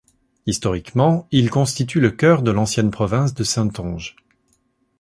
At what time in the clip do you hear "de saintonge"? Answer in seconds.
3.35-4.15